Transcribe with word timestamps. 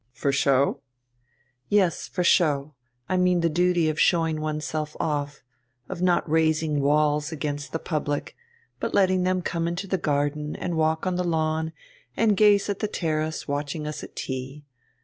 "For 0.13 0.31
show?" 0.31 0.81
"Yes, 1.69 2.07
for 2.07 2.23
show; 2.23 2.73
I 3.07 3.17
mean 3.17 3.41
the 3.41 3.51
duty 3.51 3.87
of 3.87 3.99
showing 3.99 4.41
oneself 4.41 4.95
off, 4.99 5.43
of 5.87 6.01
not 6.01 6.27
raising 6.27 6.81
walls 6.81 7.31
against 7.31 7.71
the 7.71 7.77
public, 7.77 8.35
but 8.79 8.95
letting 8.95 9.21
them 9.21 9.43
come 9.43 9.67
into 9.67 9.85
the 9.85 9.99
garden 9.99 10.55
and 10.55 10.75
walk 10.75 11.05
on 11.05 11.17
the 11.17 11.23
lawn 11.23 11.71
and 12.17 12.35
gaze 12.35 12.67
at 12.67 12.79
the 12.79 12.87
terrace, 12.87 13.47
watching 13.47 13.85
us 13.85 14.03
at 14.03 14.15
tea. 14.15 14.65